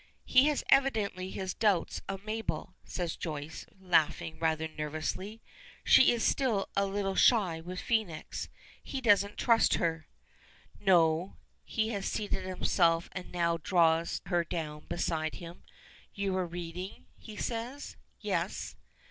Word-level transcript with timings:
"He 0.25 0.45
has 0.47 0.63
evidently 0.69 1.29
his 1.29 1.53
doubts 1.53 2.01
of 2.09 2.25
Mabel," 2.25 2.73
says 2.83 3.15
Joyce, 3.15 3.67
laughing 3.79 4.39
rather 4.39 4.67
nervously. 4.67 5.43
She 5.83 6.11
is 6.11 6.23
still 6.23 6.69
a 6.75 6.87
little 6.87 7.13
shy 7.13 7.61
with 7.61 7.79
Felix. 7.79 8.49
"He 8.81 8.99
doesn't 8.99 9.37
trust 9.37 9.75
her." 9.75 10.07
"No." 10.79 11.35
He 11.63 11.89
has 11.89 12.07
seated 12.07 12.45
himself 12.45 13.09
and 13.11 13.31
now 13.31 13.57
draws 13.57 14.21
her 14.25 14.43
down 14.43 14.87
beside 14.87 15.35
him. 15.35 15.61
"You 16.15 16.33
were 16.33 16.47
reading?" 16.47 17.05
he 17.15 17.35
says. 17.37 17.95
"Yes." 18.19 18.75